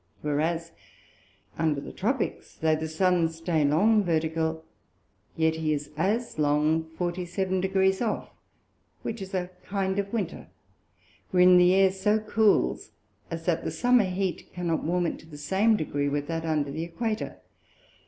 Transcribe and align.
Whereas 0.23 0.71
under 1.59 1.79
the 1.79 1.91
Tropicks, 1.93 2.55
though 2.55 2.75
the 2.75 2.87
Sun 2.87 3.29
stay 3.29 3.63
long 3.63 4.03
Vertical, 4.03 4.65
yet 5.35 5.57
he 5.57 5.73
is 5.73 5.91
as 5.95 6.39
long 6.39 6.85
47 6.97 7.61
Degr. 7.61 8.01
off; 8.01 8.31
which 9.03 9.21
is 9.21 9.35
a 9.35 9.51
kind 9.63 9.99
of 9.99 10.11
Winter, 10.11 10.47
wherein 11.29 11.57
the 11.59 11.75
Air 11.75 11.91
so 11.91 12.17
cools, 12.19 12.93
as 13.29 13.45
that 13.45 13.63
the 13.63 13.69
Summer 13.69 14.05
heat 14.05 14.51
cannot 14.55 14.83
warm 14.83 15.05
it 15.05 15.19
to 15.19 15.27
the 15.27 15.37
same 15.37 15.77
degree 15.77 16.09
with 16.09 16.25
that 16.25 16.45
under 16.45 16.71
the 16.71 16.87
Æquator. 16.87 17.35